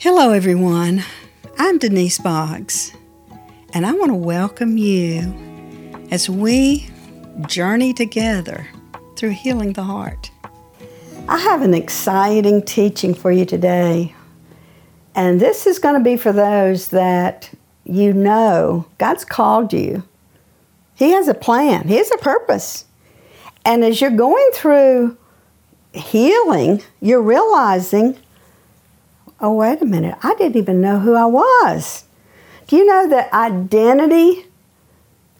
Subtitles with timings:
[0.00, 1.04] Hello, everyone.
[1.58, 2.96] I'm Denise Boggs,
[3.74, 5.34] and I want to welcome you
[6.10, 6.88] as we
[7.46, 8.66] journey together
[9.16, 10.30] through healing the heart.
[11.28, 14.14] I have an exciting teaching for you today,
[15.14, 17.50] and this is going to be for those that
[17.84, 20.02] you know God's called you.
[20.94, 22.86] He has a plan, He has a purpose.
[23.66, 25.18] And as you're going through
[25.92, 28.16] healing, you're realizing
[29.40, 32.04] oh, wait a minute, I didn't even know who I was.
[32.66, 34.46] Do you know that identity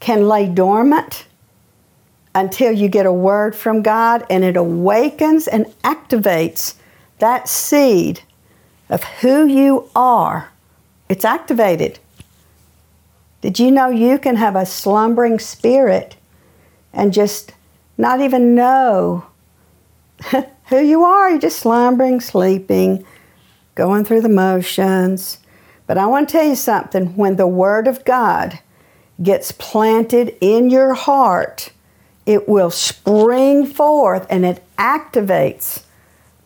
[0.00, 1.26] can lay dormant
[2.34, 6.74] until you get a word from God and it awakens and activates
[7.18, 8.20] that seed
[8.88, 10.50] of who you are?
[11.08, 11.98] It's activated.
[13.40, 16.16] Did you know you can have a slumbering spirit
[16.92, 17.52] and just
[17.96, 19.26] not even know
[20.66, 21.30] who you are?
[21.30, 23.04] You're just slumbering, sleeping
[23.76, 25.38] going through the motions.
[25.86, 28.58] But I want to tell you something when the Word of God
[29.22, 31.70] gets planted in your heart,
[32.26, 35.84] it will spring forth and it activates.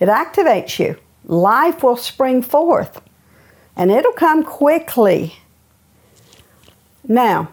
[0.00, 0.96] It activates you.
[1.24, 3.02] Life will spring forth
[3.76, 5.36] and it'll come quickly.
[7.06, 7.50] Now,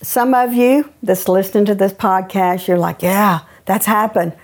[0.00, 4.34] some of you that's listening to this podcast, you're like, yeah, that's happened.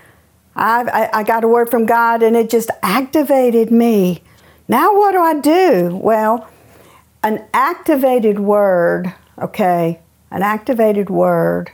[0.61, 4.22] I, I, got a word from God and it just activated me.
[4.69, 5.97] Now, what do I do?
[5.97, 6.48] Well,
[7.22, 11.72] an activated word, okay, an activated word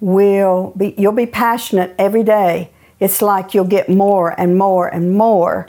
[0.00, 2.70] will be, you'll be passionate every day.
[3.00, 5.68] It's like you'll get more and more and more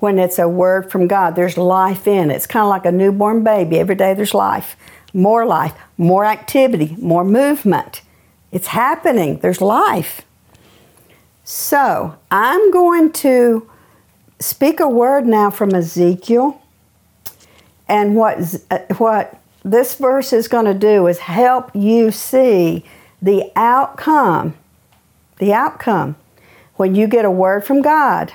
[0.00, 1.36] when it's a word from God.
[1.36, 2.34] There's life in it.
[2.34, 3.78] It's kind of like a newborn baby.
[3.78, 4.76] Every day there's life,
[5.14, 8.02] more life, more activity, more movement.
[8.50, 9.38] It's happening.
[9.38, 10.22] There's life.
[11.50, 13.66] So I'm going to
[14.38, 16.60] speak a word now from Ezekiel.
[17.88, 22.84] And what, uh, what this verse is going to do is help you see
[23.22, 24.58] the outcome,
[25.38, 26.16] the outcome
[26.76, 28.30] when you get a word from God.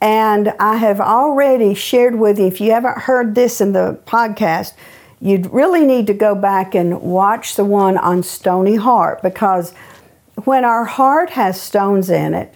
[0.00, 4.72] And I have already shared with you, if you haven't heard this in the podcast,
[5.20, 9.74] you'd really need to go back and watch the one on Stony Heart because
[10.44, 12.54] when our heart has stones in it,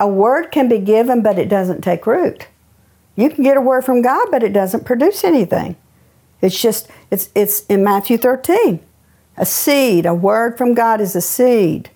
[0.00, 2.48] a word can be given, but it doesn't take root.
[3.16, 5.76] You can get a word from God, but it doesn't produce anything.
[6.40, 8.80] It's just, it's, it's in Matthew 13.
[9.36, 11.90] A seed, a word from God is a seed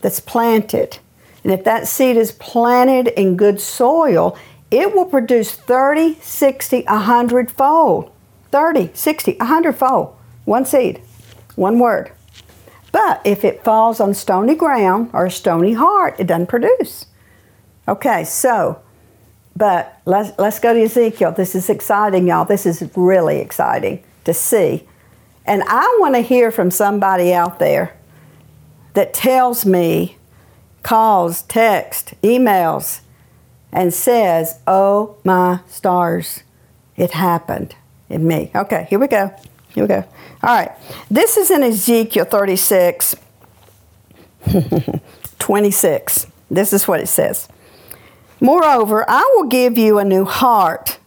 [0.00, 0.98] that's planted.
[1.44, 4.36] And if that seed is planted in good soil,
[4.70, 8.10] it will produce 30, 60, 100 fold.
[8.50, 10.16] 30, 60, 100 fold.
[10.44, 11.02] One seed,
[11.54, 12.12] one word.
[12.92, 17.06] But if it falls on stony ground or a stony heart, it doesn't produce.
[17.88, 18.80] Okay, so,
[19.54, 21.32] but let's, let's go to Ezekiel.
[21.32, 22.44] This is exciting, y'all.
[22.44, 24.88] This is really exciting to see.
[25.44, 27.96] And I want to hear from somebody out there
[28.94, 30.16] that tells me,
[30.82, 33.00] calls, text, emails,
[33.72, 36.42] and says, Oh my stars,
[36.96, 37.76] it happened
[38.08, 38.50] in me.
[38.54, 39.34] Okay, here we go.
[39.76, 40.04] Here we go.
[40.42, 40.70] All right.
[41.10, 43.14] This is in Ezekiel 36,
[45.38, 46.26] 26.
[46.50, 47.46] This is what it says.
[48.40, 50.98] Moreover, I will give you a new heart,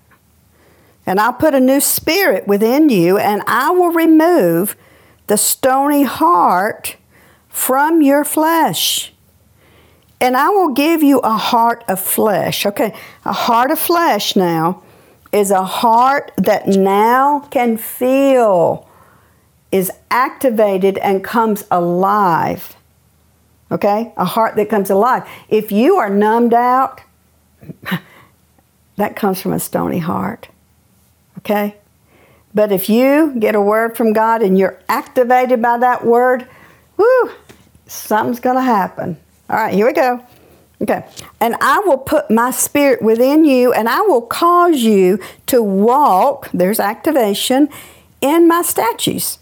[1.08, 4.76] and I'll put a new spirit within you, and I will remove
[5.26, 6.96] the stony heart
[7.48, 9.12] from your flesh.
[10.22, 12.68] And I will give you a heart of flesh.
[12.68, 12.94] Okay,
[13.26, 14.84] a heart of flesh now
[15.32, 18.88] is a heart that now can feel,
[19.72, 22.76] is activated and comes alive.
[23.72, 24.12] Okay?
[24.18, 25.28] A heart that comes alive.
[25.48, 27.02] If you are numbed out,
[28.96, 30.48] that comes from a stony heart.
[31.40, 31.76] Okay?
[32.54, 36.48] But if you get a word from God and you're activated by that word,
[36.98, 37.32] whoo,
[37.86, 39.18] something's going to happen.
[39.50, 40.24] All right, here we go.
[40.82, 41.06] Okay.
[41.42, 46.50] And I will put my spirit within you and I will cause you to walk,
[46.54, 47.70] there's activation,
[48.22, 49.40] in my statutes.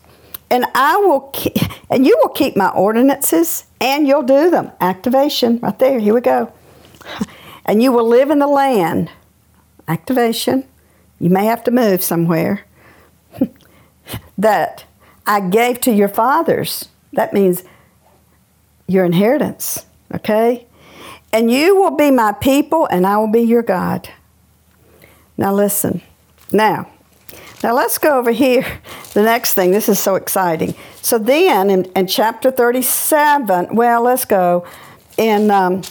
[0.49, 1.57] And I will keep,
[1.89, 4.71] and you will keep my ordinances and you'll do them.
[4.81, 5.99] Activation right there.
[5.99, 6.51] Here we go.
[7.69, 9.11] And you will live in the land.
[9.89, 10.65] Activation.
[11.19, 12.65] You may have to move somewhere.
[14.37, 14.85] that
[15.25, 16.87] I gave to your fathers.
[17.11, 17.65] That means
[18.87, 19.85] your inheritance.
[20.13, 20.66] Okay?
[21.33, 24.09] And you will be my people, and I will be your God.
[25.37, 26.01] Now, listen.
[26.51, 26.89] Now,
[27.63, 28.65] now let's go over here.
[29.13, 30.75] The next thing, this is so exciting.
[31.01, 34.67] So then in, in chapter 37, well, let's go
[35.17, 35.81] in um,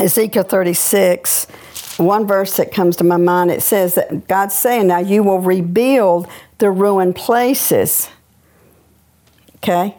[0.00, 1.46] Ezekiel 36.
[1.98, 5.38] one verse that comes to my mind it says that God's saying, Now you will
[5.38, 6.26] rebuild
[6.58, 8.08] the ruined places.
[9.56, 9.96] Okay?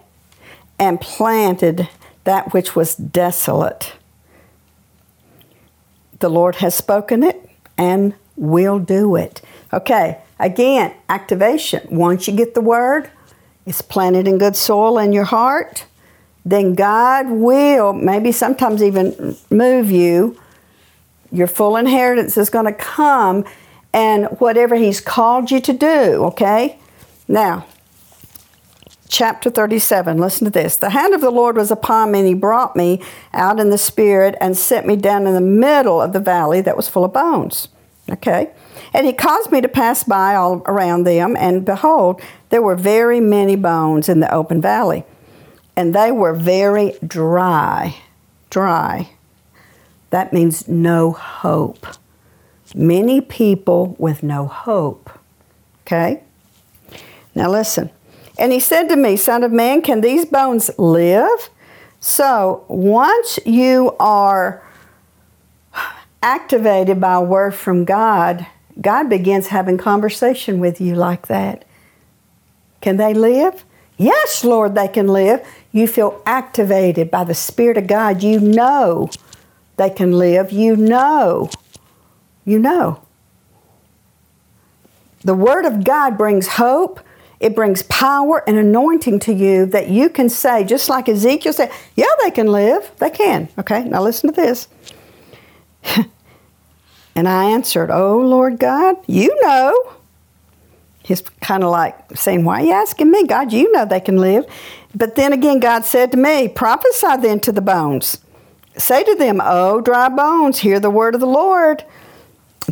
[0.77, 1.87] And planted
[2.25, 3.93] that which was desolate.
[6.21, 9.41] The Lord has spoken it and will do it.
[9.73, 11.87] Okay, again, activation.
[11.89, 13.09] Once you get the word,
[13.65, 15.85] it's planted in good soil in your heart,
[16.45, 20.39] then God will maybe sometimes even move you.
[21.31, 23.45] Your full inheritance is going to come
[23.93, 26.79] and whatever He's called you to do, okay?
[27.27, 27.65] Now,
[29.11, 30.77] chapter 37, listen to this.
[30.77, 33.01] The hand of the Lord was upon me, and He brought me
[33.33, 36.77] out in the Spirit and set me down in the middle of the valley that
[36.77, 37.67] was full of bones.
[38.09, 38.51] Okay?
[38.93, 43.19] And He caused me to pass by all around them, and behold, there were very
[43.19, 45.03] many bones in the open valley,
[45.75, 47.97] and they were very dry.
[48.49, 49.09] Dry.
[50.09, 51.85] That means no hope.
[52.73, 55.09] Many people with no hope.
[55.85, 56.23] Okay?
[57.35, 57.89] Now listen.
[58.41, 61.51] And he said to me, Son of man, can these bones live?
[61.99, 64.63] So once you are
[66.23, 68.47] activated by a word from God,
[68.81, 71.65] God begins having conversation with you like that.
[72.81, 73.63] Can they live?
[73.97, 75.47] Yes, Lord, they can live.
[75.71, 78.23] You feel activated by the Spirit of God.
[78.23, 79.11] You know
[79.77, 80.51] they can live.
[80.51, 81.51] You know.
[82.43, 83.03] You know.
[85.23, 87.01] The Word of God brings hope.
[87.41, 91.71] It brings power and anointing to you that you can say, just like Ezekiel said,
[91.95, 92.91] yeah, they can live.
[92.99, 93.49] They can.
[93.57, 94.67] Okay, now listen to this.
[97.15, 99.93] and I answered, Oh, Lord God, you know.
[101.03, 103.25] He's kind of like saying, Why are you asking me?
[103.25, 104.45] God, you know they can live.
[104.93, 108.19] But then again, God said to me, Prophesy then to the bones.
[108.77, 111.83] Say to them, O dry bones, hear the word of the Lord.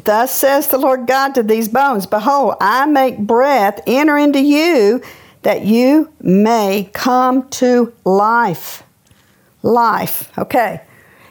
[0.04, 5.02] Thus says the Lord God to these bones Behold, I make breath enter into you
[5.42, 8.84] that you may come to life.
[9.64, 10.38] Life.
[10.38, 10.82] Okay.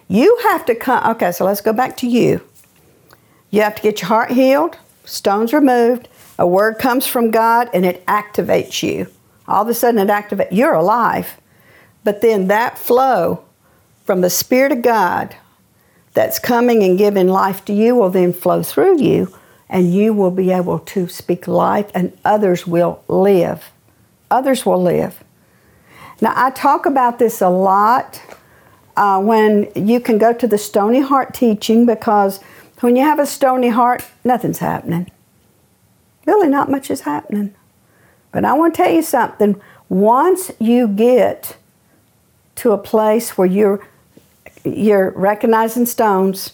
[0.08, 1.04] You have to come.
[1.12, 2.40] Okay, so let's go back to you.
[3.50, 6.08] You have to get your heart healed, stones removed,
[6.38, 9.08] a word comes from God, and it activates you.
[9.46, 10.48] All of a sudden, it activates.
[10.50, 11.40] You're alive.
[12.04, 13.44] But then that flow
[14.04, 15.34] from the Spirit of God
[16.14, 19.32] that's coming and giving life to you will then flow through you,
[19.68, 23.70] and you will be able to speak life, and others will live.
[24.30, 25.22] Others will live.
[26.20, 28.20] Now, I talk about this a lot
[28.96, 32.40] uh, when you can go to the Stony Heart teaching because
[32.80, 35.10] when you have a stony heart, nothing's happening.
[36.26, 37.54] Really, not much is happening.
[38.32, 39.60] But I want to tell you something.
[39.88, 41.56] Once you get
[42.56, 43.86] to a place where you're
[44.64, 46.52] you're recognizing stones,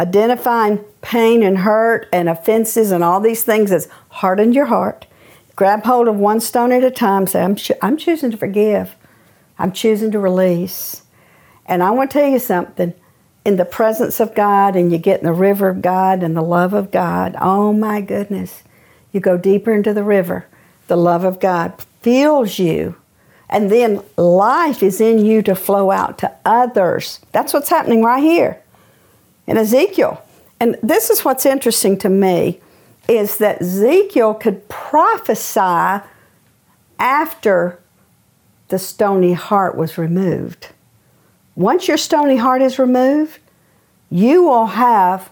[0.00, 5.06] identifying pain and hurt and offenses and all these things that's hardened your heart.
[5.56, 7.26] Grab hold of one stone at a time.
[7.26, 8.94] Say, I'm, cho- I'm choosing to forgive.
[9.58, 11.02] I'm choosing to release.
[11.66, 12.94] And I want to tell you something.
[13.44, 16.42] In the presence of God, and you get in the river of God and the
[16.42, 18.62] love of God, oh my goodness,
[19.10, 20.46] you go deeper into the river.
[20.88, 22.96] The love of God fills you
[23.50, 27.20] and then life is in you to flow out to others.
[27.32, 28.62] That's what's happening right here
[29.46, 30.22] in Ezekiel.
[30.60, 32.60] And this is what's interesting to me
[33.08, 36.04] is that Ezekiel could prophesy
[36.98, 37.80] after
[38.68, 40.68] the stony heart was removed.
[41.56, 43.40] Once your stony heart is removed,
[44.10, 45.30] you will have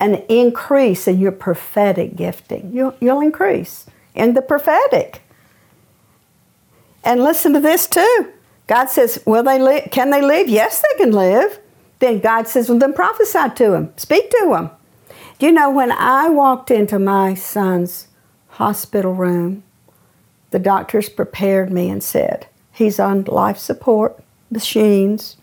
[0.00, 2.70] an increase in your prophetic gifting.
[2.72, 5.22] You'll, you'll increase in the prophetic.
[7.06, 8.32] And listen to this too.
[8.66, 9.88] God says, "Will they?
[9.92, 10.48] Can they live?
[10.48, 11.60] Yes, they can live."
[12.00, 13.92] Then God says, "Well, then prophesy to them.
[13.96, 14.70] Speak to them."
[15.38, 18.08] You know, when I walked into my son's
[18.48, 19.62] hospital room,
[20.50, 24.18] the doctors prepared me and said, "He's on life support
[24.50, 25.36] machines.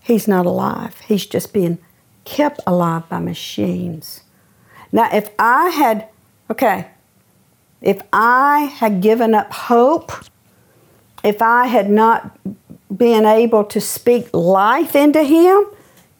[0.00, 1.00] He's not alive.
[1.06, 1.76] He's just being
[2.24, 4.22] kept alive by machines."
[4.92, 6.08] Now, if I had,
[6.50, 6.86] okay,
[7.82, 10.12] if I had given up hope
[11.24, 12.38] if I had not
[12.94, 15.64] been able to speak life into him,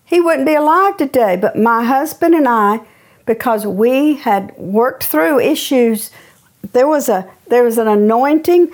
[0.05, 1.37] he wouldn't be alive today.
[1.37, 2.81] But my husband and I,
[3.27, 6.11] because we had worked through issues,
[6.73, 8.73] there was a there was an anointing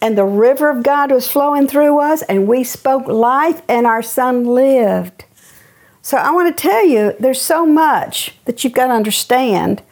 [0.00, 4.02] and the river of God was flowing through us and we spoke life and our
[4.02, 5.24] son lived.
[6.02, 9.82] So I want to tell you there's so much that you've got to understand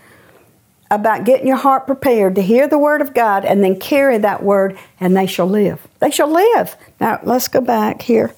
[0.90, 4.42] about getting your heart prepared to hear the word of God and then carry that
[4.42, 5.86] word, and they shall live.
[6.00, 6.76] They shall live.
[6.98, 8.34] Now, let's go back here.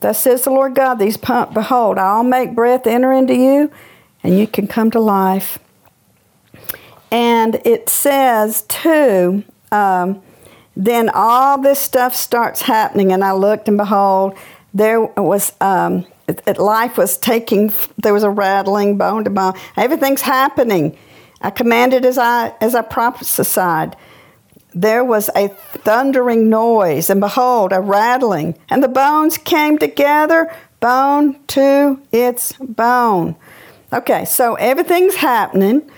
[0.00, 3.70] Thus says the Lord God, these pump, behold, I'll make breath enter into you,
[4.22, 5.58] and you can come to life.
[7.10, 10.22] And it says too, um,
[10.76, 14.36] then all this stuff starts happening, and I looked, and behold,
[14.74, 17.72] there was um, it, it, life was taking.
[17.96, 19.54] There was a rattling, bone to bone.
[19.76, 20.98] Everything's happening.
[21.40, 23.96] I commanded as I as I prophesied.
[24.74, 31.38] There was a thundering noise, and behold, a rattling, and the bones came together, bone
[31.48, 33.36] to its bone.
[33.92, 35.90] Okay, so everything's happening,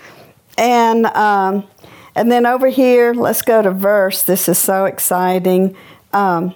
[0.57, 1.67] and um,
[2.15, 4.23] and then over here, let's go to verse.
[4.23, 5.75] This is so exciting.
[6.13, 6.55] Um,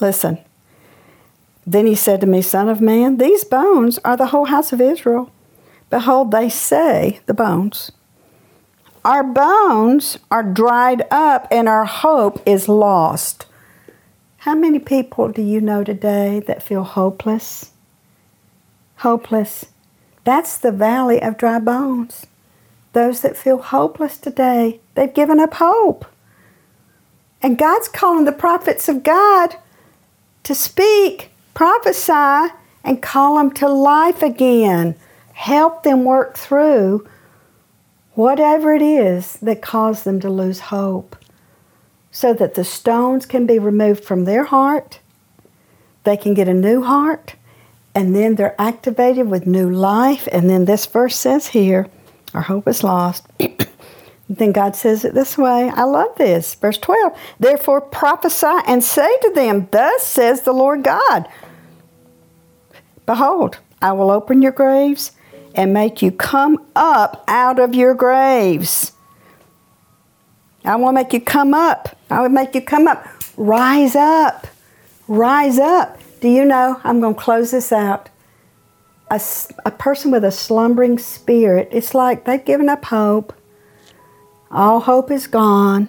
[0.00, 0.38] listen.
[1.66, 4.80] Then he said to me, Son of man, these bones are the whole house of
[4.80, 5.32] Israel.
[5.90, 7.90] Behold, they say, the bones,
[9.06, 13.46] our bones are dried up and our hope is lost.
[14.38, 17.70] How many people do you know today that feel hopeless?
[18.96, 19.66] Hopeless.
[20.24, 22.26] That's the valley of dry bones.
[22.94, 26.04] Those that feel hopeless today, they've given up hope.
[27.40, 29.54] And God's calling the prophets of God
[30.42, 34.96] to speak prophesy and call them to life again.
[35.32, 37.06] Help them work through
[38.16, 41.16] whatever it is that caused them to lose hope
[42.10, 44.98] so that the stones can be removed from their heart,
[46.04, 47.34] they can get a new heart,
[47.94, 50.26] and then they're activated with new life.
[50.32, 51.88] And then this verse says here,
[52.32, 53.26] our hope is lost.
[54.28, 55.70] then God says it this way.
[55.74, 56.54] I love this.
[56.54, 57.18] Verse 12.
[57.38, 61.28] Therefore prophesy and say to them, Thus says the Lord God
[63.06, 65.12] Behold, I will open your graves
[65.56, 68.92] and make you come up out of your graves.
[70.64, 71.96] I want to make you come up.
[72.10, 73.06] I will make you come up.
[73.38, 74.46] Rise up.
[75.08, 75.98] Rise up.
[76.20, 76.80] Do you know?
[76.84, 78.10] I'm going to close this out.
[79.10, 79.20] A,
[79.64, 83.32] a person with a slumbering spirit, it's like they've given up hope.
[84.50, 85.88] All hope is gone.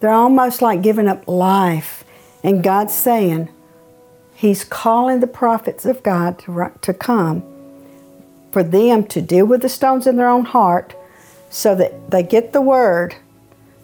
[0.00, 2.04] They're almost like giving up life.
[2.42, 3.50] And God's saying,
[4.34, 7.44] He's calling the prophets of God to, to come
[8.52, 10.94] for them to deal with the stones in their own heart
[11.48, 13.16] so that they get the word,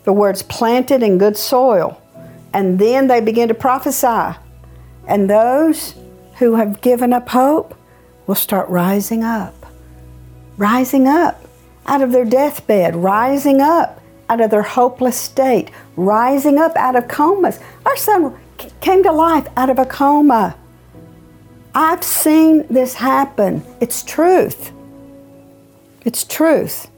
[0.05, 2.01] the word's planted in good soil,
[2.53, 4.39] and then they begin to prophesy.
[5.07, 5.95] And those
[6.39, 7.77] who have given up hope
[8.27, 9.67] will start rising up,
[10.57, 11.45] rising up
[11.87, 17.09] out of their deathbed, rising up out of their hopeless state, rising up out of
[17.09, 17.61] comas.
[17.85, 18.37] Our son
[18.81, 20.57] came to life out of a coma.
[21.79, 23.63] I've seen this happen.
[23.83, 24.73] It's truth.
[26.07, 26.91] It's truth.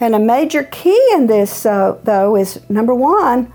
[0.00, 3.50] And a major key in this, uh, though, is number one,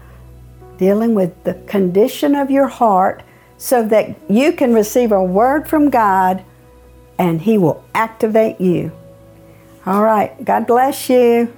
[0.80, 3.22] dealing with the condition of your heart
[3.60, 6.44] so that you can receive a word from God
[7.20, 8.92] and He will activate you.
[9.86, 10.44] All right.
[10.44, 11.54] God bless you.